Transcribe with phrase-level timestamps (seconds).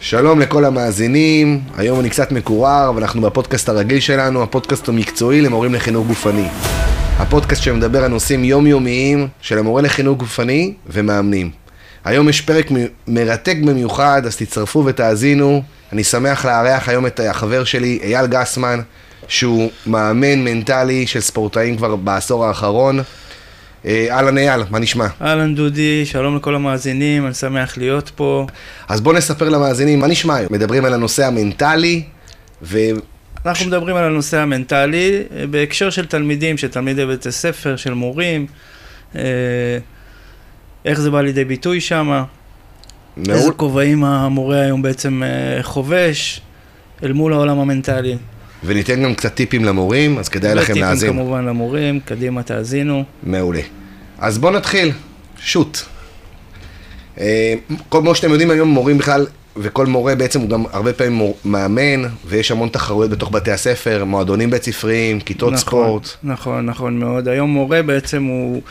[0.00, 6.06] שלום לכל המאזינים, היום אני קצת מקורר, ואנחנו בפודקאסט הרגיל שלנו, הפודקאסט המקצועי למורים לחינוך
[6.06, 6.48] גופני.
[7.18, 11.50] הפודקאסט שמדבר על נושאים יומיומיים של המורה לחינוך גופני ומאמנים.
[12.04, 12.76] היום יש פרק מ-
[13.08, 15.62] מרתק במיוחד, אז תצטרפו ותאזינו.
[15.92, 18.80] אני שמח לארח היום את החבר שלי, אייל גסמן,
[19.28, 23.00] שהוא מאמן מנטלי של ספורטאים כבר בעשור האחרון.
[23.84, 25.06] אה, אהלן אייל, מה נשמע?
[25.22, 28.46] אהלן דודי, שלום לכל המאזינים, אני שמח להיות פה.
[28.88, 30.52] אז בואו נספר למאזינים, מה נשמע היום?
[30.52, 32.02] מדברים על הנושא המנטלי,
[32.62, 32.78] ו...
[33.46, 38.46] אנחנו מדברים על הנושא המנטלי אה, בהקשר של תלמידים, של תלמידי בית הספר, של מורים,
[39.16, 39.22] אה,
[40.84, 42.22] איך זה בא לידי ביטוי שם,
[43.28, 45.22] איזה כובעים המורה היום בעצם
[45.62, 46.40] חובש
[47.02, 48.16] אל מול העולם המנטלי.
[48.64, 51.10] וניתן גם קצת טיפים למורים, אז כדאי לכם להאזין.
[51.12, 53.04] כמובן למורים, קדימה תאזינו.
[53.22, 53.60] מעולה.
[54.18, 54.92] אז בואו נתחיל.
[55.38, 55.78] שוט.
[57.20, 57.54] אה,
[57.90, 62.02] כמו שאתם יודעים היום, מורים בכלל, וכל מורה בעצם הוא גם הרבה פעמים מור- מאמן,
[62.26, 66.08] ויש המון תחרויות בתוך בתי הספר, מועדונים בית ספריים, כיתות נכון, ספורט.
[66.22, 67.28] נכון, נכון מאוד.
[67.28, 68.62] היום מורה בעצם הוא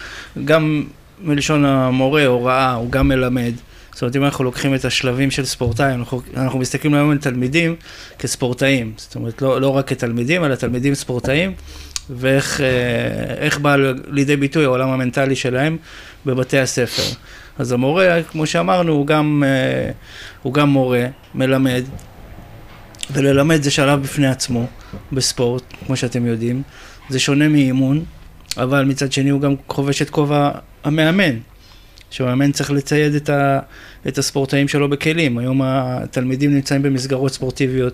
[0.46, 0.84] גם
[1.24, 3.52] מלשון המורה, הוראה, הוא גם מלמד.
[4.00, 7.76] זאת אומרת, אם אנחנו לוקחים את השלבים של ספורטאי, אנחנו, אנחנו מסתכלים היום על תלמידים
[8.20, 8.94] כספורטאים.
[8.98, 11.54] זאת אומרת, לא, לא רק כתלמידים, אלא תלמידים ספורטאים,
[12.10, 13.76] ואיך אה, בא
[14.08, 15.78] לידי ביטוי העולם המנטלי שלהם
[16.26, 17.16] בבתי הספר.
[17.58, 19.92] אז המורה, כמו שאמרנו, הוא גם, אה,
[20.44, 21.06] הוא גם מורה,
[21.36, 21.84] מלמד,
[23.12, 24.68] וללמד זה שלב בפני עצמו
[25.12, 26.62] בספורט, כמו שאתם יודעים.
[27.10, 28.04] זה שונה מאימון,
[28.58, 30.52] אבל מצד שני הוא גם חובש את כובע
[30.84, 31.49] המאמן.
[32.10, 33.60] שהמאמן צריך לצייד את, ה,
[34.08, 35.38] את הספורטאים שלו בכלים.
[35.38, 37.94] היום התלמידים נמצאים במסגרות ספורטיביות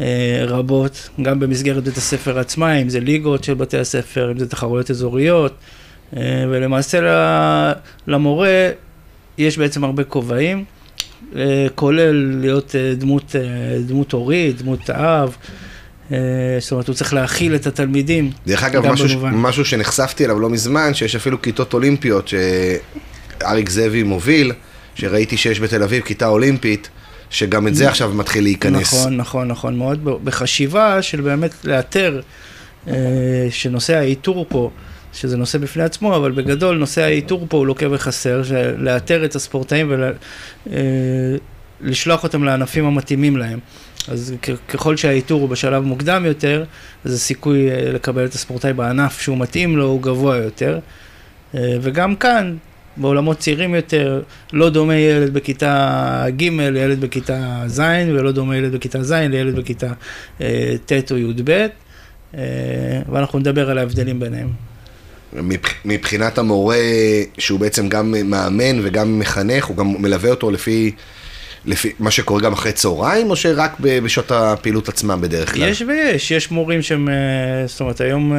[0.00, 0.04] אה,
[0.46, 4.90] רבות, גם במסגרת בית הספר עצמה, אם זה ליגות של בתי הספר, אם זה תחרויות
[4.90, 5.54] אזוריות,
[6.16, 7.72] אה, ולמעשה ל-
[8.06, 8.70] למורה
[9.38, 10.64] יש בעצם הרבה כובעים,
[11.36, 13.42] אה, כולל להיות אה, דמות, אה,
[13.86, 15.36] דמות הורית, דמות אב.
[16.12, 16.16] אה,
[16.60, 18.30] זאת אומרת, הוא צריך להכיל את התלמידים.
[18.46, 19.20] דרך אגב, משהו.
[19.32, 22.30] משהו שנחשפתי אליו לא מזמן, שיש אפילו כיתות אולימפיות
[23.40, 24.52] שאריק זאבי מוביל,
[24.94, 26.88] שראיתי שיש בתל אביב כיתה אולימפית,
[27.30, 28.94] שגם את זה עכשיו מתחיל להיכנס.
[28.94, 30.04] נכון, נכון, נכון מאוד.
[30.24, 32.20] בחשיבה של באמת לאתר,
[32.88, 32.94] אה,
[33.50, 34.70] שנושא האיתור פה,
[35.12, 38.42] שזה נושא בפני עצמו, אבל בגדול נושא האיתור פה הוא לוקה בחסר,
[38.78, 39.92] לאתר את הספורטאים
[41.80, 43.58] ולשלוח אותם לענפים המתאימים להם.
[44.08, 44.34] אז
[44.68, 46.64] ככל שהאיתור הוא בשלב מוקדם יותר,
[47.04, 50.78] אז הסיכוי אה, לקבל את הספורטאי בענף שהוא מתאים לו הוא גבוה יותר.
[51.54, 52.56] אה, וגם כאן,
[52.96, 59.02] בעולמות צעירים יותר, לא דומה ילד בכיתה ג' לילד בכיתה ז', ולא דומה ילד בכיתה
[59.02, 59.92] ז' לילד בכיתה
[60.40, 61.66] אה, ט' או י"ב,
[62.36, 62.42] אה,
[63.12, 64.48] ואנחנו נדבר על ההבדלים ביניהם.
[65.32, 66.76] מבח- מבחינת המורה,
[67.38, 70.90] שהוא בעצם גם מאמן וגם מחנך, הוא גם מלווה אותו לפי,
[71.66, 75.68] לפי מה שקורה גם אחרי צהריים, או שרק בשעות הפעילות עצמם בדרך כלל?
[75.68, 77.14] יש ויש, יש מורים שהם, אה,
[77.66, 78.32] זאת אומרת, היום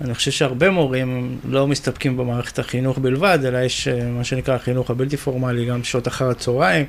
[0.00, 4.90] אני חושב שהרבה מורים לא מסתפקים במערכת החינוך בלבד, אלא יש אה, מה שנקרא החינוך
[4.90, 6.84] הבלתי פורמלי, גם שעות אחר הצהריים,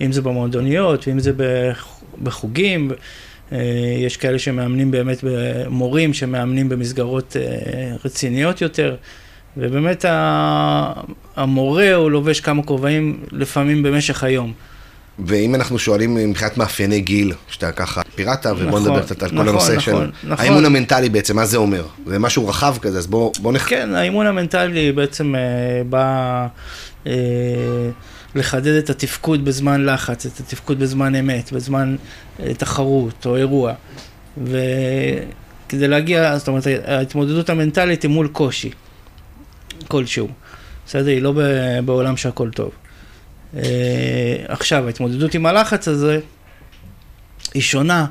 [0.00, 2.90] אם זה במועדוניות, ואם זה בח- בחוגים.
[3.52, 3.58] אה,
[3.98, 5.24] יש כאלה שמאמנים באמת,
[5.68, 7.42] מורים שמאמנים במסגרות אה,
[8.04, 8.96] רציניות יותר.
[9.56, 10.04] ובאמת
[11.36, 14.52] המורה הוא לובש כמה כובעים לפעמים במשך היום.
[15.26, 19.34] ואם אנחנו שואלים מבחינת מאפייני גיל, שאתה ככה פירטת, ובוא נכון, נדבר קצת על כל
[19.34, 20.46] נכון, הנושא נכון, של נכון.
[20.46, 21.86] האימון המנטלי בעצם, מה זה אומר?
[22.06, 23.68] זה משהו רחב כזה, אז בוא, בוא נח...
[23.68, 25.40] כן, האימון המנטלי בעצם אה,
[25.88, 26.46] בא
[27.06, 27.12] אה,
[28.34, 31.96] לחדד את התפקוד בזמן לחץ, את התפקוד בזמן אמת, בזמן
[32.42, 33.72] אה, תחרות או אירוע.
[34.44, 38.70] וכדי להגיע, זאת אומרת, ההתמודדות המנטלית היא מול קושי
[39.88, 40.28] כלשהו.
[40.86, 41.10] בסדר?
[41.10, 41.32] היא לא
[41.84, 42.70] בעולם שהכל טוב.
[43.56, 43.62] אה,
[44.48, 46.20] עכשיו, ההתמודדות עם הלחץ הזה
[47.54, 48.06] היא שונה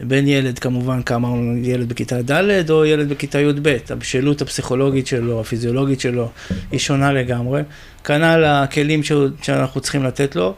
[0.00, 1.28] בין ילד כמובן, כמה
[1.62, 3.76] ילד בכיתה ד' או ילד בכיתה י"ב.
[3.90, 6.30] הבשלות הפסיכולוגית שלו, הפיזיולוגית שלו,
[6.70, 7.62] היא שונה לגמרי.
[8.04, 9.12] כנ"ל הכלים ש-
[9.42, 10.54] שאנחנו צריכים לתת לו,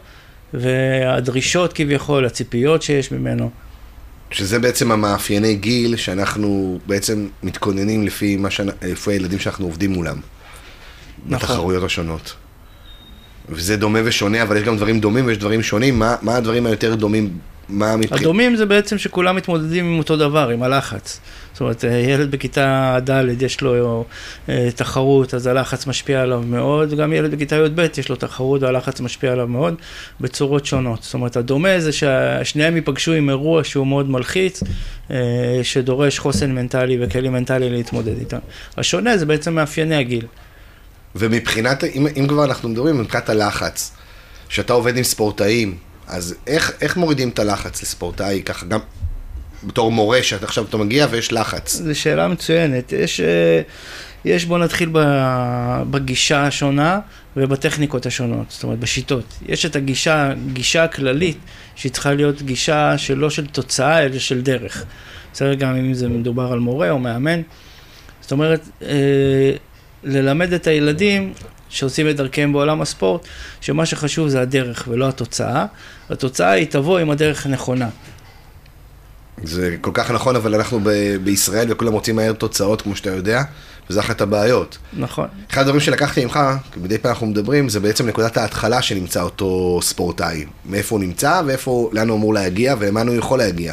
[0.54, 3.50] והדרישות כביכול, הציפיות שיש ממנו.
[4.30, 8.60] שזה בעצם המאפייני גיל שאנחנו בעצם מתכוננים לפי, מה ש...
[8.82, 10.20] לפי הילדים שאנחנו עובדים מולם.
[11.26, 11.48] נכון.
[11.48, 12.34] בתחרויות השונות.
[13.50, 15.98] וזה דומה ושונה, אבל יש גם דברים דומים ויש דברים שונים.
[15.98, 17.30] מה, מה הדברים היותר דומים?
[17.68, 18.20] מה מבחינת...
[18.20, 21.20] הדומים זה בעצם שכולם מתמודדים עם אותו דבר, עם הלחץ.
[21.52, 24.04] זאת אומרת, אה, ילד בכיתה ד' יש לו
[24.48, 29.00] אה, תחרות, אז הלחץ משפיע עליו מאוד, גם ילד בכיתה י"ב יש לו תחרות והלחץ
[29.00, 29.74] משפיע עליו מאוד,
[30.20, 31.02] בצורות שונות.
[31.02, 34.62] זאת אומרת, הדומה זה ששניהם ייפגשו עם אירוע שהוא מאוד מלחיץ,
[35.10, 38.38] אה, שדורש חוסן מנטלי וכלים מנטלי להתמודד איתם.
[38.76, 40.26] השונה זה בעצם מאפייני הגיל.
[41.14, 43.92] ומבחינת, אם, אם כבר אנחנו מדברים, מבחינת הלחץ,
[44.48, 45.76] שאתה עובד עם ספורטאים,
[46.06, 48.80] אז איך, איך מורידים את הלחץ לספורטאי ככה, גם
[49.64, 51.74] בתור מורה שאתה עכשיו אתה מגיע ויש לחץ?
[51.74, 52.92] זו שאלה מצוינת.
[52.92, 53.60] יש, אה,
[54.24, 54.90] יש בוא נתחיל
[55.90, 57.00] בגישה השונה
[57.36, 59.24] ובטכניקות השונות, זאת אומרת בשיטות.
[59.46, 61.38] יש את הגישה, גישה הכללית,
[61.74, 64.84] שהיא צריכה להיות גישה שלא של תוצאה, אלא של דרך.
[65.32, 67.40] בסדר, גם אם זה מדובר על מורה או מאמן.
[68.20, 69.52] זאת אומרת, אה,
[70.04, 71.32] ללמד את הילדים
[71.68, 73.22] שעושים את דרכיהם בעולם הספורט,
[73.60, 75.66] שמה שחשוב זה הדרך ולא התוצאה.
[76.10, 77.88] התוצאה היא תבוא עם הדרך הנכונה.
[79.44, 83.42] זה כל כך נכון, אבל אנחנו ב- בישראל וכולם רוצים מהר תוצאות, כמו שאתה יודע,
[83.90, 84.78] וזה אחת הבעיות.
[84.92, 85.28] נכון.
[85.50, 86.40] אחד הדברים שלקחתי ממך,
[86.72, 90.44] כי מדי פעם אנחנו מדברים, זה בעצם נקודת ההתחלה שנמצא אותו ספורטאי.
[90.66, 93.72] מאיפה הוא נמצא, ואיפה, לאן הוא אמור להגיע, ולמה הוא יכול להגיע.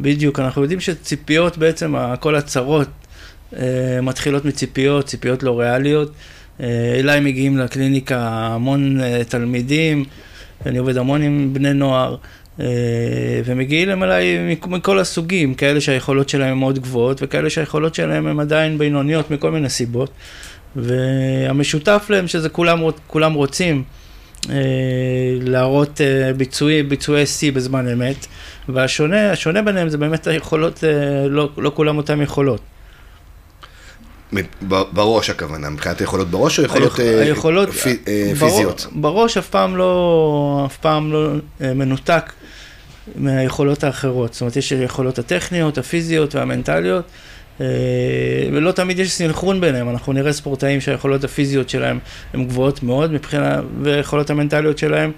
[0.00, 2.88] בדיוק, אנחנו יודעים שציפיות בעצם, כל הצרות
[4.02, 6.12] מתחילות מציפיות, ציפיות לא ריאליות.
[6.60, 6.66] אה,
[6.98, 10.04] אליי מגיעים לקליניקה המון אה, תלמידים,
[10.66, 12.16] אני עובד המון עם בני נוער,
[12.60, 12.66] אה,
[13.44, 18.78] ומגיעים אליי מכ- מכל הסוגים, כאלה שהיכולות שלהם מאוד גבוהות, וכאלה שהיכולות שלהם הן עדיין
[18.78, 20.10] בינוניות מכל מיני סיבות.
[20.76, 23.82] והמשותף להם שזה כולם, כולם רוצים
[24.50, 24.54] אה,
[25.40, 28.26] להראות אה, ביצועי, ביצועי שיא בזמן אמת,
[28.68, 32.60] והשונה השונה ביניהם זה באמת היכולות, אה, לא, לא כולם אותן יכולות.
[34.92, 38.86] בראש הכוונה, מבחינת היכולות בראש או יכולות אה, היכולות פי- אה, בראש- פיזיות?
[38.92, 41.28] בראש אף פעם לא, אף פעם לא
[41.60, 42.32] אה, מנותק
[43.16, 44.32] מהיכולות האחרות.
[44.32, 47.04] זאת אומרת, יש היכולות הטכניות, הפיזיות והמנטליות,
[47.60, 47.66] אה,
[48.52, 49.88] ולא תמיד יש סנכרון ביניהם.
[49.90, 51.98] אנחנו נראה ספורטאים שהיכולות הפיזיות שלהם
[52.34, 55.12] הן גבוהות מאוד מבחינה, והיכולות המנטליות שלהם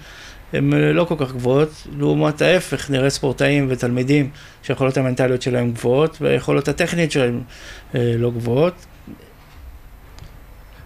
[0.53, 1.69] הן לא כל כך גבוהות.
[1.99, 4.31] לעומת ההפך, נראה ספורטאים ותלמידים
[4.63, 7.41] שהיכולות המנטליות שלהם גבוהות, והיכולות הטכניות שלהם
[7.95, 8.73] אה, לא גבוהות.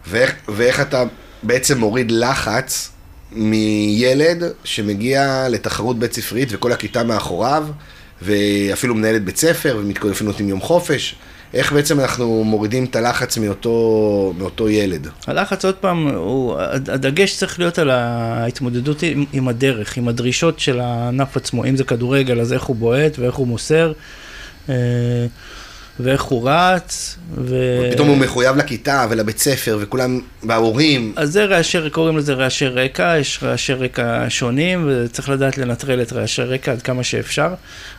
[0.08, 1.04] ואיך, ואיך אתה
[1.42, 2.90] בעצם מוריד לחץ
[3.32, 7.66] מילד שמגיע לתחרות בית ספרית וכל הכיתה מאחוריו,
[8.22, 11.14] ואפילו מנהלת בית ספר, ומתכוננים נותנים יום חופש,
[11.54, 15.08] איך בעצם אנחנו מורידים את הלחץ מאותו, מאותו ילד?
[15.26, 16.56] הלחץ עוד פעם, הוא,
[16.88, 21.84] הדגש צריך להיות על ההתמודדות עם, עם הדרך, עם הדרישות של הענף עצמו, אם זה
[21.84, 23.92] כדורגל, אז איך הוא בועט ואיך הוא מוסר,
[24.68, 24.74] אה,
[26.00, 27.56] ואיך הוא רץ, ו...
[27.92, 33.18] פתאום הוא מחויב לכיתה ולבית ספר, וכולם, וההורים, אז זה רעשי, קוראים לזה רעשי רקע,
[33.18, 37.54] יש רעשי רקע שונים, וצריך לדעת לנטרל את רעשי רקע עד כמה שאפשר.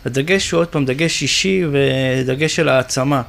[0.06, 3.22] הדגש הוא עוד פעם דגש אישי ודגש של העצמה,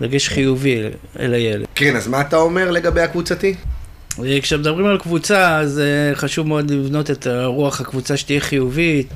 [0.00, 0.82] דגש חיובי
[1.18, 1.66] אל הילד.
[1.74, 3.54] כן, אז מה אתה אומר לגבי הקבוצתי?
[4.24, 9.08] אה, כשמדברים על קבוצה, אז אה, חשוב מאוד לבנות את רוח הקבוצה שתהיה חיובית,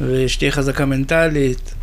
[0.00, 1.74] ושתהיה חזקה מנטלית,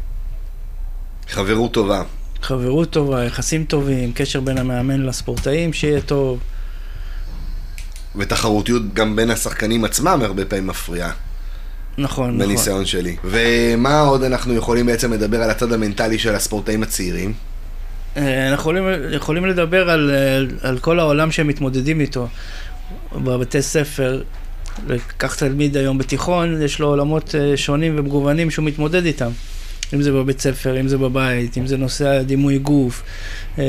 [1.30, 2.04] חברות טובה.
[2.42, 6.40] חברות טובה, יחסים טובים, קשר בין המאמן לספורטאים, שיהיה טוב.
[8.16, 11.12] ותחרותיות גם בין השחקנים עצמם הרבה פעמים מפריעה,
[11.98, 12.48] נכון, נכון.
[12.48, 13.16] בניסיון שלי.
[13.24, 17.34] ומה עוד אנחנו יכולים בעצם לדבר על הצד המנטלי של הספורטאים הצעירים?
[18.18, 22.28] אה, אנחנו יכולים, יכולים לדבר על, אה, על כל העולם שהם מתמודדים איתו
[23.16, 24.24] בבתי ספר.
[24.88, 29.30] לקח תלמיד היום בתיכון, יש לו עולמות אה, שונים ומגוונים שהוא מתמודד איתם.
[29.94, 33.04] אם זה בבית ספר, אם זה בבית, אם זה נושא הדימוי גוף,
[33.60, 33.64] אה,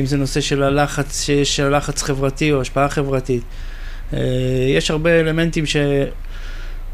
[0.00, 3.42] אם זה נושא של הלחץ, שיש לחץ חברתי או השפעה חברתית.
[4.12, 4.18] אה,
[4.76, 5.64] יש הרבה אלמנטים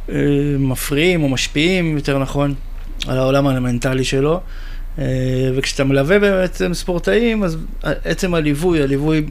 [0.09, 2.55] שמפריעים או משפיעים, יותר נכון,
[3.07, 4.41] על העולם המנטלי שלו.
[4.99, 5.05] אה,
[5.55, 9.27] וכשאתה מלווה בעצם ספורטאים, אז עצם הליווי, הליווי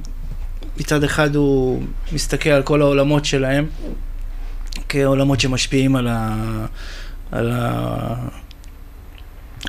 [0.80, 3.66] מצד אחד הוא מסתכל על כל העולמות שלהם,
[4.90, 6.36] כעולמות שמשפיעים על, ה,
[7.32, 7.52] על,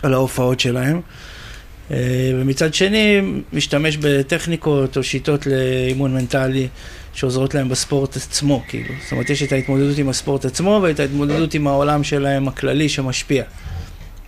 [0.03, 1.01] על ההופעות שלהם.
[1.91, 1.97] אה,
[2.41, 3.21] ומצד שני,
[3.53, 6.69] משתמש בטכניקות או שיטות לאימון מנטלי
[7.13, 8.95] שעוזרות להם בספורט עצמו, כאילו.
[9.03, 13.45] זאת אומרת, יש את ההתמודדות עם הספורט עצמו ואת ההתמודדות עם העולם שלהם הכללי שמשפיע.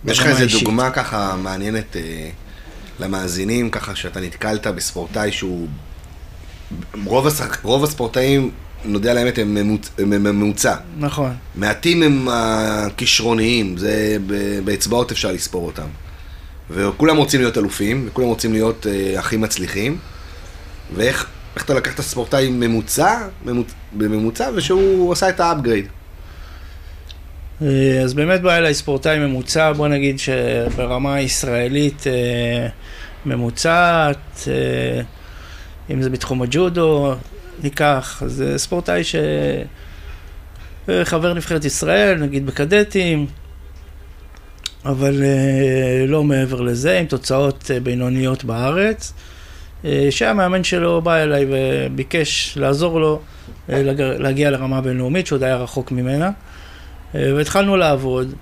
[0.05, 0.63] יש לך האישית.
[0.63, 2.29] דוגמה ככה מעניינת אה,
[2.99, 5.67] למאזינים, ככה שאתה נתקלת בספורטאי שהוא...
[7.05, 7.61] רוב, השח...
[7.63, 8.51] רוב הספורטאים,
[8.85, 9.89] נודה על האמת, הם ממוצ...
[9.97, 10.75] הם ממוצע.
[10.99, 11.33] נכון.
[11.55, 14.17] מעטים הם הכישרוניים, זה
[14.63, 15.87] באצבעות אפשר לספור אותם.
[16.69, 19.97] וכולם רוצים להיות אלופים, וכולם רוצים להיות אה, הכי מצליחים.
[20.95, 23.67] ואיך איך אתה לקחת ספורטאי ממוצע, ממוצ...
[23.93, 25.87] בממוצע, ושהוא עשה את ה upgrade.
[27.61, 32.67] אה, אז באמת בא אליי ספורטאי ממוצע, בוא נגיד שברמה הישראלית אה,
[33.25, 35.01] ממוצעת, אה,
[35.93, 37.15] אם זה בתחום הג'ודו,
[37.63, 39.15] ניקח, זה ספורטאי ש...
[40.89, 43.25] אה, חבר נבחרת ישראל, נגיד בקדטים,
[44.85, 49.13] אבל אה, לא מעבר לזה, עם תוצאות אה, בינוניות בארץ,
[49.85, 53.21] אה, שהמאמן שלו בא אליי וביקש לעזור לו
[53.69, 56.31] אה, להגיע לרמה הבינלאומית, שהוא עוד היה רחוק ממנה.
[57.15, 58.33] אה, והתחלנו לעבוד.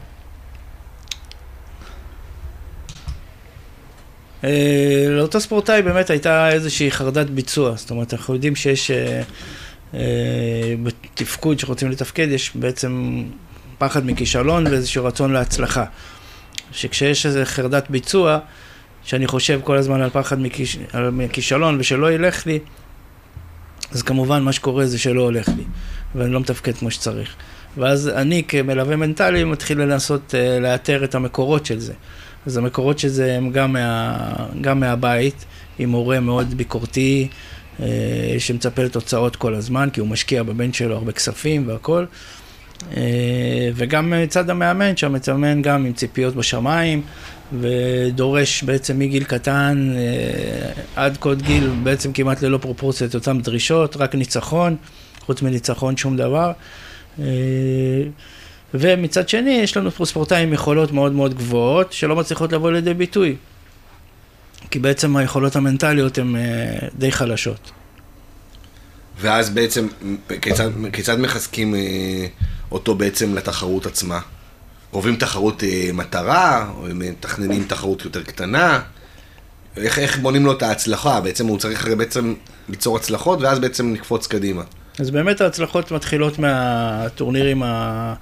[5.09, 9.21] לאותו ספורטאי באמת הייתה איזושהי חרדת ביצוע, זאת אומרת, אנחנו יודעים שיש אה,
[9.93, 9.99] אה,
[10.83, 13.23] בתפקוד שרוצים לתפקד, יש בעצם
[13.77, 15.85] פחד מכישלון ואיזשהו רצון להצלחה.
[16.71, 18.39] שכשיש איזו חרדת ביצוע,
[19.03, 20.77] שאני חושב כל הזמן על פחד מכיש...
[20.93, 22.59] על מכישלון ושלא ילך לי,
[23.91, 25.63] אז כמובן מה שקורה זה שלא הולך לי,
[26.15, 27.35] ואני לא מתפקד כמו שצריך.
[27.77, 31.93] ואז אני כמלווה מנטלי מתחיל לנסות uh, לאתר את המקורות של זה.
[32.45, 34.15] אז המקורות של זה הם גם, מה,
[34.61, 35.45] גם מהבית,
[35.79, 37.27] עם הורה מאוד ביקורתי,
[37.79, 37.81] uh,
[38.39, 42.05] שמצפה לתוצאות כל הזמן, כי הוא משקיע בבן שלו הרבה כספים והכל.
[42.79, 42.95] Uh,
[43.75, 47.01] וגם מצד המאמן, שהמצמן גם עם ציפיות בשמיים,
[47.59, 53.97] ודורש בעצם מגיל קטן uh, עד קוד גיל, בעצם כמעט ללא פרופורציה את אותן דרישות,
[53.97, 54.75] רק ניצחון,
[55.19, 56.51] חוץ מניצחון שום דבר.
[57.17, 57.21] Uh,
[58.73, 62.93] ומצד שני, יש לנו פה ספורטאים עם יכולות מאוד מאוד גבוהות, שלא מצליחות לבוא לידי
[62.93, 63.35] ביטוי.
[64.71, 66.39] כי בעצם היכולות המנטליות הן uh,
[66.97, 67.71] די חלשות.
[69.21, 69.87] ואז בעצם,
[70.41, 71.79] כיצד, כיצד מחזקים אה,
[72.71, 74.19] אותו בעצם לתחרות עצמה?
[74.91, 78.79] קובעים תחרות אה, מטרה, או מתכננים תחרות יותר קטנה?
[79.77, 81.21] איך, איך בונים לו את ההצלחה?
[81.21, 82.33] בעצם הוא צריך בעצם
[82.69, 84.63] ליצור הצלחות, ואז בעצם נקפוץ קדימה.
[84.99, 88.13] אז באמת ההצלחות מתחילות מהטורנירים ה...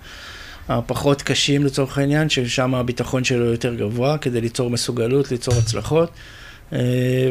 [0.70, 6.10] הפחות קשים לצורך העניין, ששם הביטחון שלו יותר גבוה, כדי ליצור מסוגלות, ליצור הצלחות,
[6.74, 6.80] אה,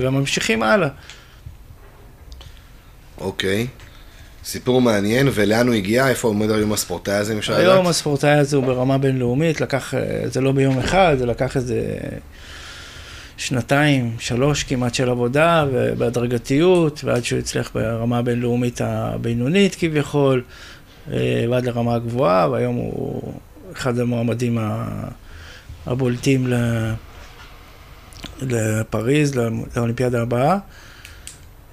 [0.02, 0.88] וממשיכים הלאה.
[3.18, 3.66] אוקיי.
[4.44, 6.08] סיפור מעניין, ולאן הוא הגיע?
[6.08, 7.64] איפה עומד היום הספורטאי הזה, אם אפשר לדעת?
[7.64, 11.98] היום הספורטאי הזה הוא ברמה בינלאומית, לקח, אה, זה לא ביום אחד, זה לקח איזה
[13.36, 20.42] שנתיים, שלוש כמעט של עבודה, ובהדרגתיות, ועד שהוא הצליח ברמה הבינלאומית הבינונית כביכול,
[21.50, 23.32] ועד לרמה הגבוהה, והיום הוא
[23.72, 24.58] אחד המועמדים
[25.86, 26.46] הבולטים
[28.42, 29.34] לפריז,
[29.76, 30.58] לאולימפיאדה הבאה.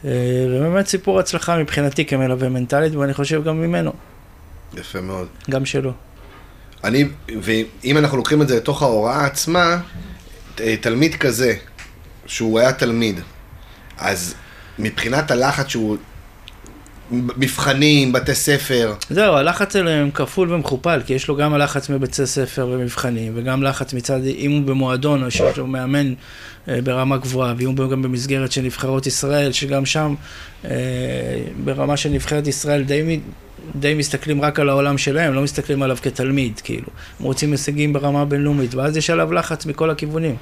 [0.06, 0.12] אה,
[0.50, 3.94] ובאמת סיפור הצלחה מבחינתי כמלווה מנטלית, ואני חושב גם ממנו.
[4.74, 5.28] יפה מאוד.
[5.50, 5.92] גם שלו.
[6.84, 7.06] אני,
[7.42, 9.78] ואם אנחנו לוקחים את זה לתוך ההוראה עצמה,
[10.60, 11.56] אה, תלמיד כזה,
[12.26, 13.20] שהוא היה תלמיד,
[13.98, 14.36] אז
[14.80, 15.98] מבחינת הלחץ שהוא...
[17.12, 18.94] מבחנים, בתי ספר.
[19.10, 23.94] זהו, הלחץ עליהם כפול ומכופל, כי יש לו גם הלחץ מבתי ספר ומבחנים, וגם לחץ
[23.94, 26.14] מצד, אם הוא במועדון, או שיש לו מאמן
[26.70, 30.16] אה, ברמה גבוהה, ואם הוא גם במסגרת של נבחרות ישראל, שגם שם,
[30.66, 30.72] אה,
[31.64, 33.20] ברמה של נבחרת ישראל, די,
[33.76, 36.88] די מסתכלים רק על העולם שלהם, לא מסתכלים עליו כתלמיד, כאילו.
[37.20, 40.36] הם רוצים הישגים ברמה בינלאומית, ואז יש עליו לחץ מכל הכיוונים.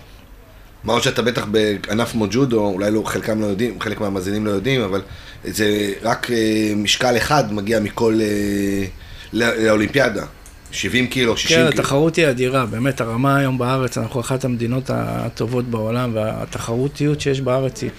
[0.83, 4.51] מה עוד שאתה בטח בענף כמו ג'ודו, אולי לא, חלקם לא יודעים, חלק מהמאזינים לא
[4.51, 5.01] יודעים, אבל
[5.43, 8.19] זה רק אה, משקל אחד מגיע מכל...
[8.21, 8.85] אה,
[9.33, 10.25] לאולימפיאדה.
[10.71, 11.71] 70 קילו, 60 כן, קילו.
[11.71, 17.41] כן, התחרות היא אדירה, באמת הרמה היום בארץ, אנחנו אחת המדינות הטובות בעולם, והתחרותיות שיש
[17.41, 17.89] בארץ היא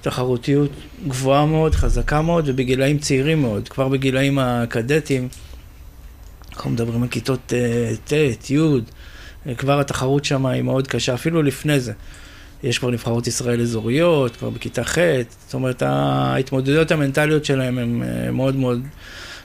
[0.00, 0.70] תחרותיות
[1.08, 3.68] גבוהה מאוד, חזקה מאוד, ובגילאים צעירים מאוד.
[3.68, 5.28] כבר בגילאים הקדטיים,
[6.52, 8.58] אנחנו מדברים על כיתות אה, ט', י',
[9.58, 11.92] כבר התחרות שם היא מאוד קשה, אפילו לפני זה.
[12.62, 14.98] יש כבר נבחרות ישראל אזוריות, כבר בכיתה ח',
[15.44, 18.82] זאת אומרת, ההתמודדויות המנטליות שלהם הן אה, מאוד מאוד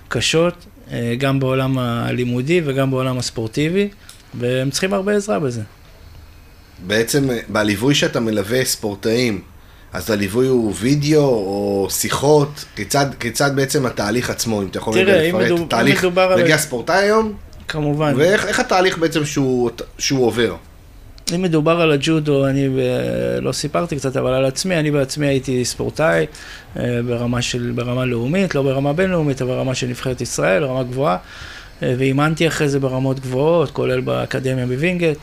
[0.07, 0.53] קשות,
[0.91, 3.89] אה, גם בעולם הלימודי וגם בעולם הספורטיבי,
[4.39, 5.61] והם צריכים הרבה עזרה בזה.
[6.87, 9.41] בעצם, אה, בליווי שאתה מלווה ספורטאים,
[9.93, 12.65] אז הליווי הוא וידאו או שיחות?
[12.75, 15.69] כיצד, כיצד בעצם התהליך עצמו, אם אתה יכול רגע לפרט?
[15.69, 16.43] תראה, אם מדובר על...
[16.43, 17.33] מגיע ספורטאי היום?
[17.67, 18.13] כמובן.
[18.17, 20.55] ואיך התהליך בעצם שהוא, שהוא עובר?
[21.35, 22.69] אם מדובר על הג'ודו, אני
[23.41, 26.25] לא סיפרתי קצת, אבל על עצמי, אני בעצמי הייתי ספורטאי
[26.77, 31.17] אה, ברמה, של, ברמה לאומית, לא ברמה בינלאומית, אבל ברמה של נבחרת ישראל, רמה גבוהה,
[31.83, 35.17] אה, ואימנתי אחרי זה ברמות גבוהות, כולל באקדמיה בווינגייט,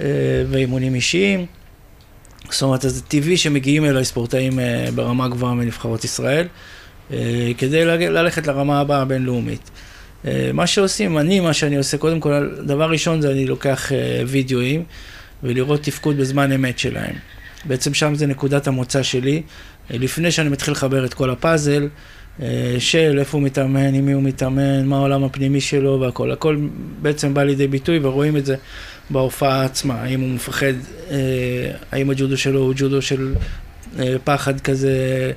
[0.00, 0.04] אה,
[0.50, 1.46] ואימונים אישיים.
[2.50, 4.58] זאת אומרת, זה טבעי שמגיעים אליי ספורטאים
[4.94, 6.46] ברמה גבוהה מנבחרות ישראל,
[7.58, 9.70] כדי ללכת לרמה הבאה הבינלאומית.
[10.52, 13.92] מה שעושים, אני, מה שאני עושה, קודם כל, דבר ראשון זה אני לוקח
[14.26, 14.84] וידאוים.
[15.42, 17.14] ולראות תפקוד בזמן אמת שלהם.
[17.64, 19.42] בעצם שם זה נקודת המוצא שלי,
[19.90, 21.88] לפני שאני מתחיל לחבר את כל הפאזל,
[22.42, 26.30] אה, של איפה הוא מתאמן, עם מי הוא מתאמן, מה העולם הפנימי שלו והכל.
[26.30, 26.56] הכל
[27.02, 28.56] בעצם בא לידי ביטוי ורואים את זה
[29.10, 29.94] בהופעה עצמה.
[29.94, 30.72] האם הוא מפחד,
[31.10, 31.16] אה,
[31.92, 33.34] האם הג'ודו שלו הוא ג'ודו של
[33.98, 35.32] אה, פחד כזה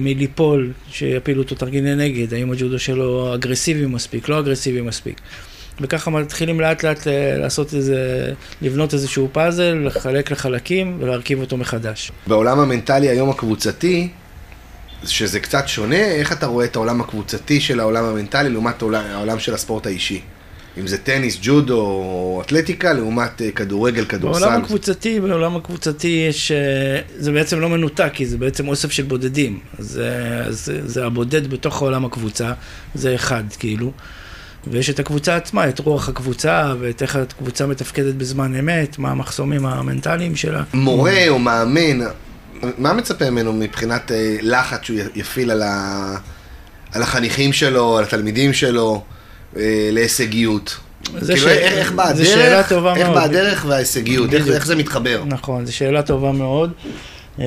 [0.00, 5.20] מליפול, שיפילו אותו תרגילי נגד, האם הג'ודו שלו אגרסיבי מספיק, לא אגרסיבי מספיק.
[5.80, 8.32] וככה מתחילים לאט לאט אה, לעשות איזה,
[8.62, 12.12] לבנות איזשהו פאזל, לחלק לחלקים ולהרכיב אותו מחדש.
[12.26, 14.08] בעולם המנטלי היום הקבוצתי,
[15.04, 19.54] שזה קצת שונה, איך אתה רואה את העולם הקבוצתי של העולם המנטלי לעומת העולם של
[19.54, 20.20] הספורט האישי?
[20.78, 24.40] אם זה טניס, ג'ודו או אתלטיקה, לעומת אה, כדורגל, כדורסל.
[24.40, 29.02] בעולם הקבוצתי, בעולם הקבוצתי יש, אה, זה בעצם לא מנותק, כי זה בעצם אוסף של
[29.02, 29.58] בודדים.
[29.78, 32.52] אז, אה, אז זה הבודד בתוך עולם הקבוצה,
[32.94, 33.92] זה אחד, כאילו.
[34.66, 39.66] ויש את הקבוצה עצמה, את רוח הקבוצה, ואת איך הקבוצה מתפקדת בזמן אמת, מה המחסומים
[39.66, 40.62] המנטליים שלה.
[40.74, 41.98] מורה או מאמן,
[42.78, 44.10] מה מצפה ממנו מבחינת
[44.42, 46.16] לחץ שהוא יפעיל על, ה...
[46.92, 49.04] על החניכים שלו, על התלמידים שלו,
[49.56, 49.62] אה,
[49.92, 50.76] להישגיות?
[51.20, 53.08] זה כאילו, ש- איך, איך באה זה הדרך, שאלה טובה איך.
[53.08, 54.48] באה הדרך וההישגיות, איך.
[54.48, 55.22] איך זה מתחבר?
[55.26, 56.72] נכון, זו שאלה טובה מאוד.
[57.40, 57.44] אה,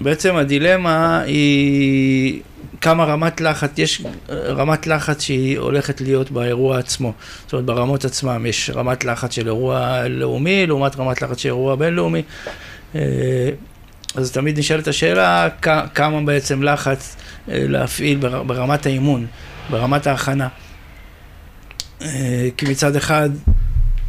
[0.00, 2.40] בעצם הדילמה היא
[2.80, 7.12] כמה רמת לחץ, יש רמת לחץ שהיא הולכת להיות באירוע עצמו.
[7.44, 11.74] זאת אומרת, ברמות עצמם יש רמת לחץ של אירוע לאומי, לעומת רמת לחץ של אירוע
[11.76, 12.22] בינלאומי.
[12.94, 13.00] אה,
[14.14, 15.48] אז תמיד נשאלת השאלה,
[15.94, 17.16] כמה בעצם לחץ
[17.48, 19.26] להפעיל בר- ברמת האימון,
[19.70, 20.48] ברמת ההכנה.
[22.02, 23.30] אה, כי מצד אחד,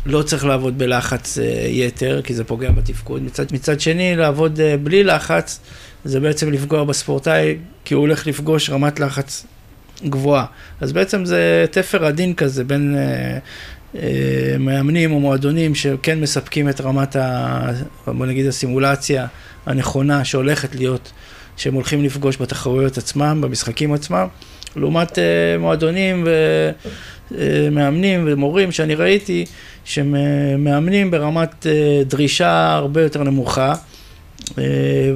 [0.06, 3.22] לא צריך לעבוד בלחץ אה, יתר, כי זה פוגע בתפקוד.
[3.24, 5.60] מצד, מצד שני, לעבוד אה, בלי לחץ,
[6.06, 9.46] זה בעצם לפגוע בספורטאי, כי הוא הולך לפגוש רמת לחץ
[10.06, 10.46] גבוהה.
[10.82, 13.38] אז בעצם זה תפר עדין כזה בין אה,
[14.02, 17.72] אה, מאמנים או מועדונים שכן מספקים את רמת, ה,
[18.08, 19.28] בוא נגיד, הסימולציה
[19.66, 21.12] הנכונה שהולכת להיות,
[21.58, 24.28] שהם הולכים לפגוש בתחרויות עצמם, במשחקים עצמם,
[24.76, 25.24] לעומת אה,
[25.60, 26.28] מועדונים
[27.32, 29.46] ומאמנים ומורים שאני ראיתי,
[29.86, 33.74] שמאמנים ברמת אה, דרישה הרבה יותר נמוכה,
[34.58, 34.64] אה,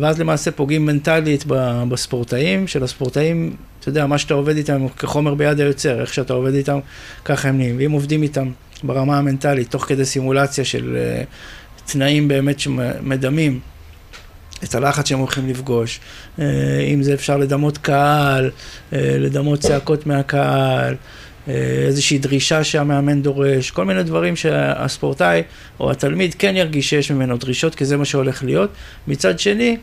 [0.01, 1.43] ואז למעשה פוגעים מנטלית
[1.89, 6.79] בספורטאים, שלספורטאים, אתה יודע, מה שאתה עובד איתם כחומר ביד היוצר, איך שאתה עובד איתם,
[7.25, 7.75] ככה הם נהיים.
[7.77, 8.51] ואם עובדים איתם
[8.83, 11.23] ברמה המנטלית, תוך כדי סימולציה של אה,
[11.85, 13.59] תנאים באמת שמדמים
[14.63, 15.99] את הלחץ שהם הולכים לפגוש,
[16.39, 16.45] אה,
[16.93, 18.51] אם זה אפשר לדמות קהל,
[18.93, 20.95] אה, לדמות צעקות מהקהל,
[21.47, 21.53] אה,
[21.87, 25.41] איזושהי דרישה שהמאמן דורש, כל מיני דברים שהספורטאי
[25.79, 28.69] או התלמיד כן ירגיש שיש ממנו דרישות, כי זה מה שהולך להיות.
[29.07, 29.77] מצד שני,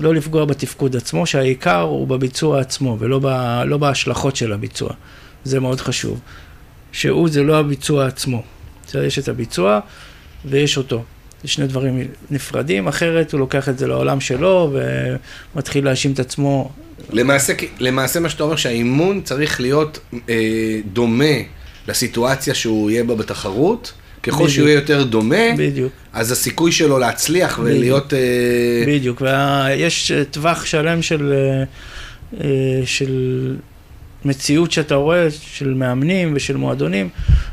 [0.00, 3.26] לא לפגוע בתפקוד עצמו, שהעיקר הוא בביצוע עצמו ולא ב,
[3.66, 4.90] לא בהשלכות של הביצוע.
[5.44, 6.20] זה מאוד חשוב.
[6.92, 8.42] שהוא זה לא הביצוע עצמו.
[8.94, 9.80] יש את הביצוע
[10.44, 11.04] ויש אותו.
[11.44, 14.76] זה שני דברים נפרדים, אחרת הוא לוקח את זה לעולם שלו
[15.54, 16.70] ומתחיל להאשים את עצמו.
[17.12, 21.34] למעשה, למעשה מה שאתה אומר שהאימון צריך להיות אה, דומה
[21.88, 24.50] לסיטואציה שהוא יהיה בה בתחרות, ככל בדיוק.
[24.50, 25.92] שהוא יהיה יותר דומה, בדיוק.
[26.12, 27.76] אז הסיכוי שלו להצליח בדיוק.
[27.76, 28.14] ולהיות...
[28.14, 31.64] אה, בדיוק, ויש אה, טווח שלם של, אה,
[32.40, 33.56] אה, של
[34.24, 37.08] מציאות שאתה רואה, של מאמנים ושל מועדונים,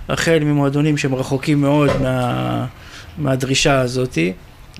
[0.10, 2.66] החל ממועדונים שהם רחוקים מאוד מה,
[3.22, 4.34] מהדרישה הזאתי,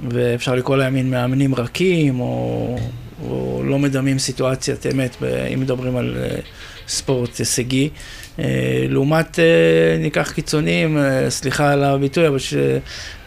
[0.10, 2.78] ואפשר לקרוא להם מין מאמנים רכים, או,
[3.24, 5.18] או לא מדמים סיטואציית אמת,
[5.54, 6.36] אם מדברים על אה,
[6.88, 7.90] ספורט הישגי.
[8.40, 10.98] אה, לעומת, אה, ניקח קיצוניים,
[11.30, 12.38] סליחה על הביטוי, אבל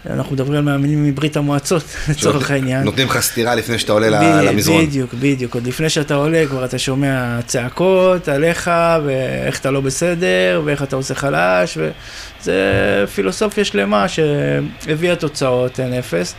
[0.04, 2.84] שאנחנו מדברים על מאמנים מברית המועצות, לצורך העניין.
[2.84, 4.86] נותנים לך סטירה לפני שאתה עולה ב- למזרון.
[4.86, 5.54] בדיוק, בדיוק.
[5.54, 8.70] עוד לפני שאתה עולה, כבר אתה שומע צעקות עליך,
[9.04, 16.34] ואיך אתה לא בסדר, ואיך אתה עושה חלש, וזה פילוסופיה שלמה שהביאה תוצאות, אין אפס.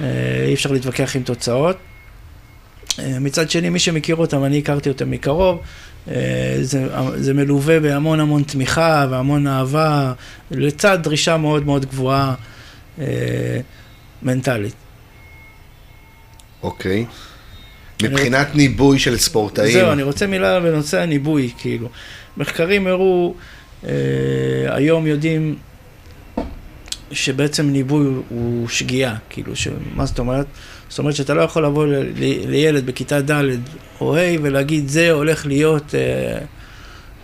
[0.00, 0.06] אה,
[0.46, 1.76] אי אפשר להתווכח עם תוצאות.
[2.98, 5.60] אה, מצד שני, מי שמכיר אותם, אני הכרתי אותם מקרוב,
[6.10, 10.12] אה, זה, זה מלווה בהמון המון תמיכה והמון אהבה,
[10.50, 12.34] לצד דרישה מאוד מאוד גבוהה
[12.98, 13.04] אה,
[14.22, 14.74] מנטלית.
[16.62, 17.06] אוקיי.
[18.02, 21.88] מבחינת ניבוי של ספורטאים, זהו, אני רוצה מילה בנושא הניבוי, כאילו.
[22.36, 23.34] מחקרים הראו,
[23.84, 23.90] אה,
[24.68, 25.56] היום יודעים
[27.12, 29.52] שבעצם ניבוי הוא- שגיאה, כאילו.
[29.94, 30.46] מה זאת אומרת?
[30.88, 31.94] זאת אומרת שאתה לא יכול לבוא ל...
[31.94, 32.50] ל...
[32.50, 33.42] לילד בכיתה ד'
[34.00, 36.38] או ה' ולהגיד, זה הולך להיות אה,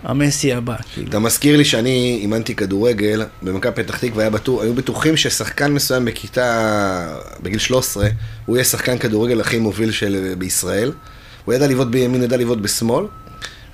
[0.06, 0.74] המסי הבא.
[0.94, 1.08] כאילו.
[1.08, 7.16] אתה מזכיר לי שאני אימנתי כדורגל במכבי פתח תקווה, בטוח- היו בטוחים ששחקן מסוים בכיתה,
[7.42, 8.08] בגיל 13,
[8.46, 10.92] הוא יהיה שחקן כדורגל הכי מוביל של בישראל.
[11.44, 13.04] הוא ידע לבעוט בימין, ידע לבעוט בשמאל,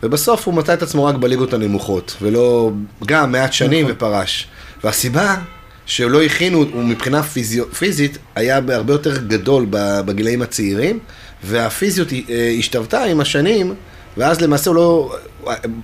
[0.03, 2.73] ובסוף הוא מצא את עצמו רק בליגות הנמוכות, ולא,
[3.07, 3.97] גם מעט שנים נכון.
[3.97, 4.49] ופרש.
[4.85, 5.37] והסיבה
[5.87, 10.99] שלא הכינו, הוא מבחינה פיזיו, פיזית היה הרבה יותר גדול בגילאים הצעירים,
[11.45, 13.75] והפיזיות אה, השתוותה עם השנים,
[14.17, 15.17] ואז למעשה הוא לא,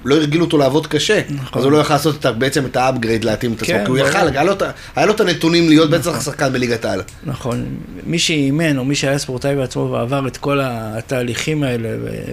[0.05, 1.59] לא הרגילו אותו לעבוד קשה, נכון.
[1.59, 3.91] אז הוא לא יכול לעשות את, בעצם את ה upgrade להתאים את עצמו, כן, כי
[3.91, 3.99] הוא.
[3.99, 4.53] יכל, היה לו,
[4.97, 7.03] היה לו את הנתונים להיות בטח שחקן בליגת העל.
[7.25, 7.65] נכון.
[8.07, 11.89] מי שאימן, או מי שהיה ספורטאי בעצמו ועבר את כל התהליכים האלה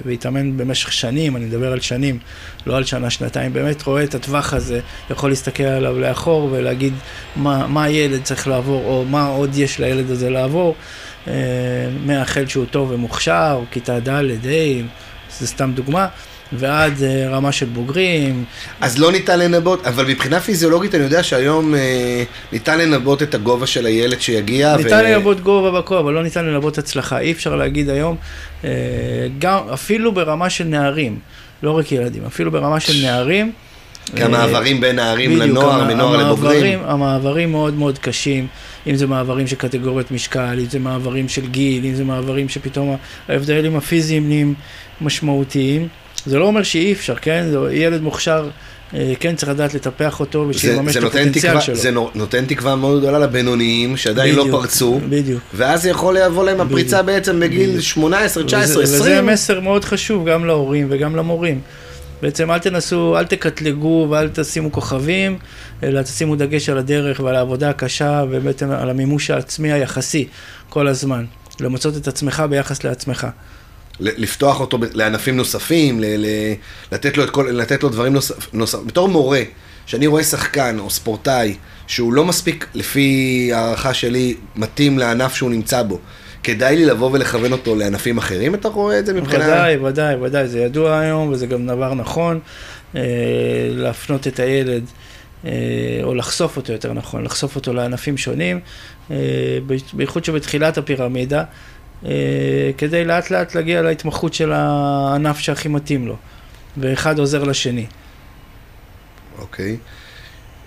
[0.05, 2.19] והתאמן במשך שנים, אני מדבר על שנים,
[2.65, 6.93] לא על שנה, שנתיים, באמת רואה את הטווח הזה, יכול להסתכל עליו לאחור ולהגיד
[7.35, 10.75] מה, מה הילד צריך לעבור, או מה עוד יש לילד הזה לעבור,
[11.27, 11.33] אה,
[12.05, 14.81] מהחל שהוא טוב ומוכשר, כיתה ד', ה',
[15.39, 16.07] זה סתם דוגמה.
[16.53, 18.45] ועד אה, רמה של בוגרים.
[18.81, 23.67] אז לא ניתן לנבאות, אבל מבחינה פיזיולוגית אני יודע שהיום אה, ניתן לנבאות את הגובה
[23.67, 24.77] של הילד שיגיע.
[24.77, 25.13] ניתן ו...
[25.13, 27.19] לנבאות גובה בקור, אבל לא ניתן לנבאות הצלחה.
[27.19, 28.15] אי אפשר להגיד היום,
[28.63, 28.69] אה,
[29.39, 31.19] גם, אפילו ברמה של נערים,
[31.63, 33.51] לא רק ילדים, אפילו ברמה של נערים.
[34.15, 36.79] כי המעברים בין נערים לנוער, מנוער לבוגרים.
[36.85, 38.47] המעברים מאוד מאוד קשים,
[38.87, 42.97] אם זה מעברים של קטגוריות משקל, אם זה מעברים של גיל, אם זה מעברים שפתאום
[43.29, 44.53] ההבדלים הפיזיים נהיים
[45.01, 45.87] משמעותיים.
[46.25, 47.45] זה לא אומר שאי אפשר, כן?
[47.71, 48.49] ילד מוכשר,
[48.93, 51.75] אה, כן צריך לדעת לטפח אותו ושיממש את הפוטנציאל שלו.
[51.75, 54.99] זה נותן תקווה מאוד גדולה לבינוניים שעדיין לא בדיוק, לא פרצו.
[55.09, 55.41] בדיוק.
[55.53, 57.83] ואז יכול לבוא להם הפריצה בדיוק, בעצם בגיל בדיוק.
[57.83, 59.11] 18, 19, וזה, 20.
[59.11, 61.61] וזה מסר מאוד חשוב גם להורים וגם למורים.
[62.21, 65.37] בעצם אל תנסו, אל תקטלגו ואל תשימו כוכבים,
[65.83, 70.27] אלא תשימו דגש על הדרך ועל העבודה הקשה ובעצם על המימוש העצמי היחסי
[70.69, 71.25] כל הזמן.
[71.59, 73.27] למצות את עצמך ביחס לעצמך.
[73.99, 76.01] לפתוח אותו לענפים נוספים,
[76.91, 78.59] לתת לו, את כל, לתת לו דברים נוספים.
[78.59, 78.77] נוסף.
[78.85, 79.41] בתור מורה,
[79.85, 81.55] שאני רואה שחקן או ספורטאי
[81.87, 85.99] שהוא לא מספיק, לפי הערכה שלי, מתאים לענף שהוא נמצא בו,
[86.43, 89.45] כדאי לי לבוא ולכוון אותו לענפים אחרים, אתה רואה את זה מבחינה...
[89.45, 92.39] ודאי, ודאי, ודאי, זה ידוע היום וזה גם דבר נכון,
[92.95, 93.01] אה,
[93.71, 94.83] להפנות את הילד.
[95.45, 95.51] אה,
[96.03, 98.59] או לחשוף אותו יותר נכון, לחשוף אותו לענפים שונים,
[99.11, 99.17] אה,
[99.93, 101.43] בייחוד שבתחילת הפירמידה,
[102.77, 106.15] כדי לאט לאט להגיע להתמחות של הענף שהכי מתאים לו,
[106.77, 107.85] ואחד עוזר לשני.
[109.39, 109.77] אוקיי.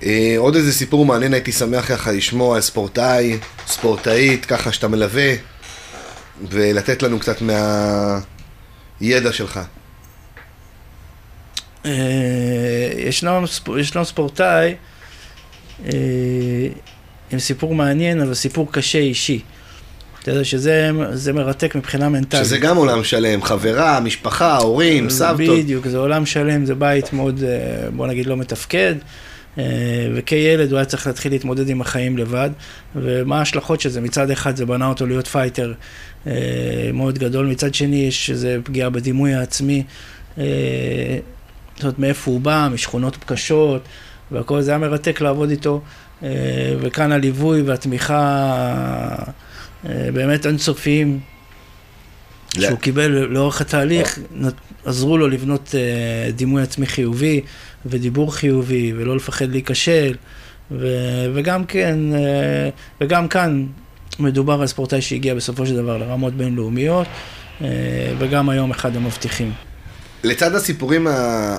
[0.02, 5.32] אה, עוד איזה סיפור מעניין הייתי שמח ככה לשמוע על ספורטאי, ספורטאית, ככה שאתה מלווה,
[6.50, 7.36] ולתת לנו קצת
[9.00, 9.60] מהידע שלך.
[11.86, 11.92] אה,
[12.96, 13.44] ישנו,
[13.78, 14.74] ישנו ספורטאי
[15.84, 15.90] אה,
[17.30, 19.42] עם סיפור מעניין, אבל סיפור קשה אישי.
[20.28, 22.44] אתה יודע שזה מרתק מבחינה מנטלית.
[22.44, 25.58] שזה גם עולם שלם, חברה, משפחה, הורים, סבתות.
[25.58, 28.94] בדיוק, זה עולם שלם, זה בית מאוד, אה, בוא נגיד, לא מתפקד.
[29.58, 29.64] אה,
[30.14, 32.50] וכילד הוא היה צריך להתחיל להתמודד עם החיים לבד,
[32.96, 34.00] ומה ההשלכות של זה?
[34.00, 35.72] מצד אחד זה בנה אותו להיות fighter
[36.26, 36.32] אה,
[36.94, 39.82] מאוד גדול, מצד שני יש איזו פגיעה בדימוי העצמי,
[40.36, 40.44] זאת
[41.82, 43.82] אומרת, מאיפה הוא בא, משכונות קשות,
[44.30, 45.80] והכל זה היה מרתק לעבוד איתו,
[46.80, 48.44] וכאן הליווי והתמיכה
[49.18, 49.32] אה,
[49.84, 51.20] באמת אינסופיים,
[52.60, 54.18] שהוא קיבל לאורך התהליך,
[54.84, 57.40] עזרו לו לבנות אה, דימוי עצמי חיובי
[57.86, 60.14] ודיבור חיובי ולא לפחד להיכשל
[61.34, 62.68] וגם כן, אה,
[63.00, 63.66] וגם כאן
[64.18, 67.06] מדובר על ספורטאי שהגיע בסופו של דבר לרמות בינלאומיות
[68.18, 69.52] וגם היום אחד המבטיחים.
[70.24, 71.58] לצד הסיפורים ה...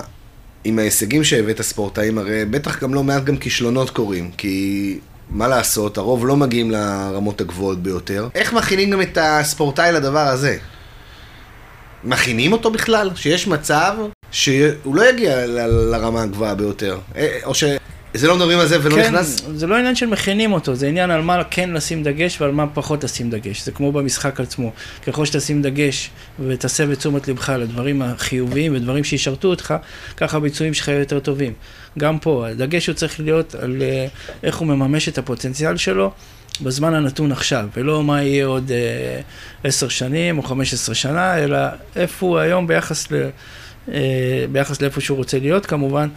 [0.64, 4.98] עם ההישגים שהבאת ספורטאים, הרי בטח גם לא מעט גם כישלונות קורים, כי
[5.30, 8.28] מה לעשות, הרוב לא מגיעים לרמות הגבוהות ביותר.
[8.34, 10.56] איך מכינים גם את הספורטאי לדבר הזה?
[12.04, 13.10] מכינים אותו בכלל?
[13.14, 13.94] שיש מצב
[14.30, 16.98] שהוא לא יגיע ל- לרמה הגבוהה ביותר?
[17.16, 17.64] אה, או ש...
[18.14, 19.42] זה לא מדברים על זה ולא כן, נכנס?
[19.54, 22.66] זה לא עניין של מכינים אותו, זה עניין על מה כן לשים דגש ועל מה
[22.66, 23.64] פחות לשים דגש.
[23.64, 24.72] זה כמו במשחק עצמו.
[25.06, 26.10] ככל שתשים דגש
[26.46, 29.74] ותסב את תשומת לבך לדברים החיוביים ודברים שישרתו אותך,
[30.16, 31.52] ככה הביצועים שלך יהיו יותר טובים.
[31.98, 34.06] גם פה, הדגש הוא צריך להיות על אה,
[34.42, 36.12] איך הוא מממש את הפוטנציאל שלו
[36.62, 39.20] בזמן הנתון עכשיו, ולא מה יהיה עוד אה,
[39.64, 41.58] עשר שנים או חמש עשרה שנה, אלא
[41.96, 43.28] איפה הוא היום ביחס, ל,
[43.92, 46.08] אה, ביחס לאיפה שהוא רוצה להיות כמובן.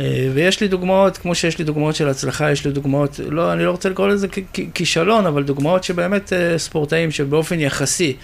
[0.00, 3.64] אה, ויש לי דוגמאות, כמו שיש לי דוגמאות של הצלחה, יש לי דוגמאות, לא, אני
[3.64, 4.26] לא רוצה לקרוא לזה
[4.74, 8.16] כישלון, אבל דוגמאות שבאמת אה, ספורטאים שבאופן יחסי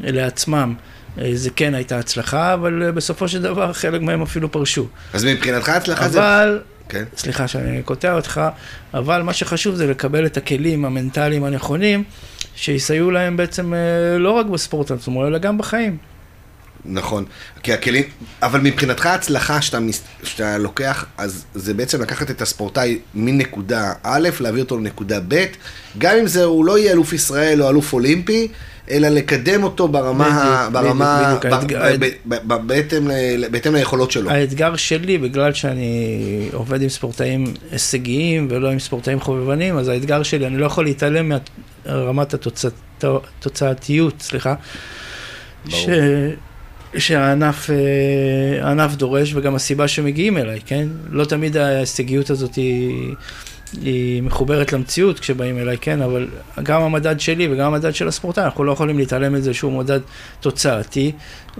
[0.00, 0.74] לעצמם,
[1.18, 4.86] אה, זה כן הייתה הצלחה, אבל בסופו של דבר חלק מהם אפילו פרשו.
[5.12, 6.18] אז מבחינתך הצלחה זה...
[6.18, 7.04] אבל, כן.
[7.16, 8.40] סליחה שאני קוטע אותך,
[8.94, 12.04] אבל מה שחשוב זה לקבל את הכלים המנטליים הנכונים,
[12.56, 13.74] שיסייעו להם בעצם
[14.18, 15.96] לא רק בספורט עצמו, אלא גם בחיים.
[16.88, 17.24] נכון,
[17.62, 18.04] כי הכלים,
[18.42, 19.78] אבל מבחינתך ההצלחה שאתה,
[20.22, 25.44] שאתה לוקח, אז זה בעצם לקחת את הספורטאי מנקודה א', להביא אותו לנקודה ב',
[25.98, 28.48] גם אם זה, הוא לא יהיה אלוף ישראל או אלוף אולימפי,
[28.90, 31.38] אלא לקדם אותו ברמה, ברמה,
[32.66, 33.10] בהתאם,
[33.50, 34.30] בהתאם ליכולות שלו.
[34.30, 40.46] האתגר שלי, בגלל שאני עובד עם ספורטאים הישגיים ולא עם ספורטאים חובבנים, אז האתגר שלי,
[40.46, 41.32] אני לא יכול להתעלם
[41.86, 44.54] מרמת התוצאתיות, סליחה.
[46.98, 50.88] שהענף אה, הענף דורש, וגם הסיבה שמגיעים אליי, כן?
[51.10, 53.14] לא תמיד ההישגיות הזאת היא,
[53.82, 56.02] היא מחוברת למציאות כשבאים אליי, כן?
[56.02, 56.28] אבל
[56.62, 60.00] גם המדד שלי וגם המדד של הספורטאי, אנחנו לא יכולים להתעלם מזה שהוא מדד
[60.40, 61.12] תוצאתי.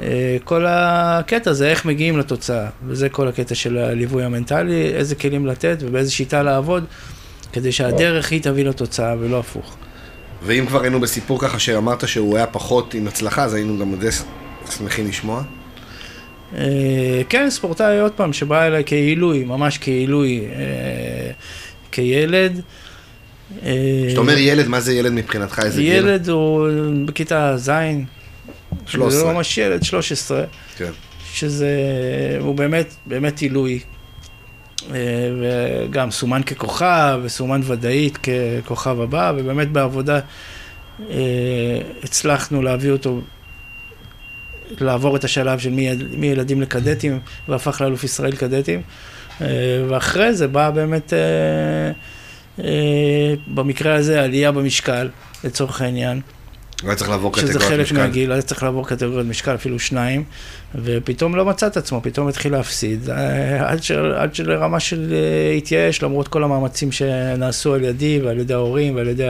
[0.02, 5.46] אה, כל הקטע זה איך מגיעים לתוצאה, וזה כל הקטע של הליווי המנטלי, איזה כלים
[5.46, 6.84] לתת ובאיזה שיטה לעבוד,
[7.52, 9.76] כדי שהדרך היא תביא לתוצאה ולא הפוך.
[10.42, 13.92] ואם כבר היינו בסיפור ככה שאמרת שהוא היה פחות עם הצלחה, אז היינו גם
[14.70, 15.42] שמחים לשמוע.
[16.54, 21.30] אה, כן, ספורטאי, עוד פעם, שבא אליי כעילוי, ממש כעילוי, אה,
[21.92, 22.60] כילד.
[23.62, 23.72] אה,
[24.06, 25.60] כשאתה אומר ילד, מה זה ילד מבחינתך?
[25.64, 25.92] איזה גיל?
[25.92, 26.68] ילד הוא
[27.04, 27.70] בכיתה ז',
[28.86, 29.10] 13.
[29.10, 30.44] זה לא ממש ילד, 13,
[30.76, 30.90] כן.
[31.32, 31.68] שזה,
[32.40, 33.80] הוא באמת, באמת עילוי.
[35.40, 40.20] וגם סומן ככוכב, וסומן ודאית ככוכב הבא, ובאמת בעבודה
[42.02, 43.20] הצלחנו להביא אותו,
[44.80, 45.70] לעבור את השלב של
[46.16, 48.82] מילדים לקדטים, והפך לאלוף ישראל קדטים.
[49.40, 49.46] אה,
[49.88, 51.18] ואחרי זה באה באמת, אה,
[52.64, 55.08] אה, במקרה הזה, עלייה במשקל,
[55.44, 56.20] לצורך העניין.
[56.82, 57.96] הוא היה צריך לעבור שזה קטגוריית חלק משקל.
[57.96, 60.24] מהגיל, היה צריך לעבור קטגוריות משקל, אפילו שניים,
[60.74, 63.10] ופתאום לא מצא את עצמו, פתאום התחיל להפסיד,
[63.60, 65.14] עד, ש, עד שלרמה של
[65.56, 69.28] התייאש, למרות כל המאמצים שנעשו על ידי ועל ידי ההורים ועל ידי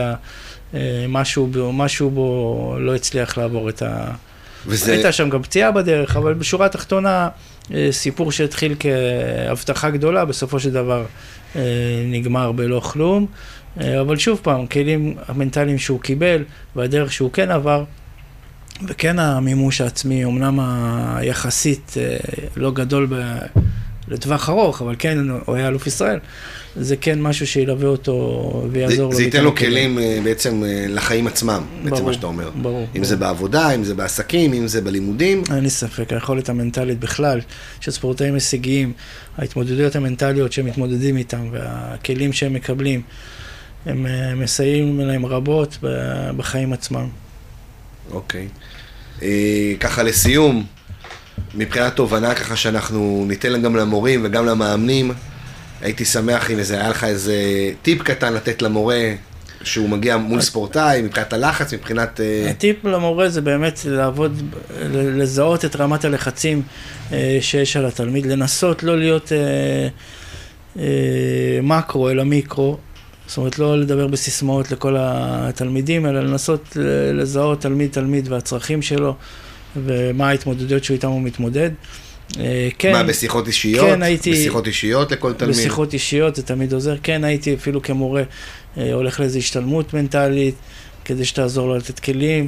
[1.07, 4.11] משהו, משהו בו לא הצליח לעבור את ה...
[4.67, 7.29] וזה, הייתה שם גם פציעה בדרך, אבל בשורה התחתונה,
[7.73, 11.05] אה, סיפור שהתחיל כהבטחה גדולה, בסופו של דבר
[11.55, 11.61] אה,
[12.05, 13.25] נגמר בלא כלום.
[13.81, 16.43] אה, אבל שוב פעם, כלים המנטליים שהוא קיבל,
[16.75, 17.83] והדרך שהוא כן עבר,
[18.87, 20.59] וכן המימוש העצמי, אמנם
[21.15, 21.93] היחסית
[22.55, 23.37] לא גדול ב...
[24.07, 26.19] לטווח ארוך, אבל כן, הוא היה אלוף ישראל,
[26.75, 29.15] זה כן משהו שילווה אותו זה, ויעזור לו.
[29.15, 29.55] זה ייתן לו.
[29.55, 32.49] כלים אה, בעצם אה, לחיים עצמם, בעצם ברור, מה שאתה אומר.
[32.61, 32.81] ברור.
[32.81, 33.05] אם ברור.
[33.05, 35.43] זה בעבודה, אם זה בעסקים, אם זה בלימודים.
[35.49, 37.41] אין לי ספק, היכולת המנטלית בכלל
[37.79, 38.93] של ספורטאים הישגיים,
[39.37, 43.01] ההתמודדויות המנטליות שהם מתמודדים איתם והכלים שהם מקבלים,
[43.85, 45.77] הם אה, מסייעים להם רבות
[46.37, 47.07] בחיים עצמם.
[48.11, 48.47] אוקיי.
[49.21, 50.65] אה, ככה לסיום,
[51.55, 55.11] מבחינת תובנה ככה שאנחנו ניתן גם למורים וגם למאמנים,
[55.81, 57.35] הייתי שמח אם איזה, היה לך איזה
[57.81, 59.13] טיפ קטן לתת למורה
[59.63, 62.21] שהוא מגיע מול ספורטאי, מבחינת הלחץ, מבחינת...
[62.21, 64.41] אה, הטיפ למורה זה באמת לעבוד,
[64.93, 66.61] לזהות את רמת הלחצים
[67.11, 69.87] אה, שיש על התלמיד, לנסות לא להיות אה,
[70.79, 72.77] אה, מקרו אלא מיקרו,
[73.27, 76.77] זאת אומרת לא לדבר בסיסמאות לכל התלמידים, אלא לנסות
[77.13, 79.15] לזהות תלמיד-תלמיד והצרכים שלו
[79.75, 81.69] ומה ההתמודדויות שאיתם הוא מתמודד.
[82.39, 83.85] אה, כן, מה, בשיחות אישיות?
[83.85, 85.55] כן, הייתי- בשיחות אישיות לכל תלמיד?
[85.55, 86.95] בשיחות אישיות זה תמיד עוזר.
[87.03, 88.23] כן, הייתי אפילו כמורה
[88.77, 90.55] אה, הולך לאיזו השתלמות מנטלית,
[91.05, 92.47] כדי שתעזור לו לתת כלים.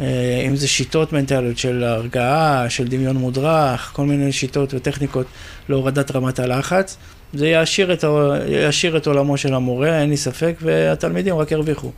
[0.00, 0.04] אה,
[0.48, 5.26] אם זה שיטות מנטליות של הרגעה, של דמיון מודרך, כל מיני שיטות וטכניקות
[5.68, 6.96] להורדת רמת הלחץ.
[7.34, 8.08] זה יעשיר את, ה-
[8.48, 11.90] יעשיר את עולמו של המורה, אין לי ספק, והתלמידים רק ירוויחו.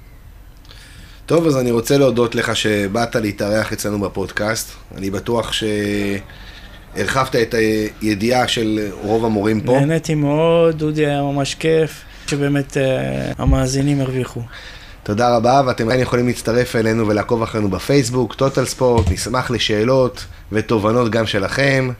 [1.27, 4.71] טוב, אז אני רוצה להודות לך שבאת להתארח אצלנו בפודקאסט.
[4.97, 7.55] אני בטוח שהרחבת את
[8.01, 9.73] הידיעה של רוב המורים פה.
[9.73, 14.41] נהניתי מאוד, דודי היה ממש כיף, שבאמת אה, המאזינים הרוויחו.
[15.03, 21.11] תודה רבה, ואתם עדיין יכולים להצטרף אלינו ולעקוב אחרינו בפייסבוק, טוטל ספורט, נשמח לשאלות ותובנות
[21.11, 21.91] גם שלכם.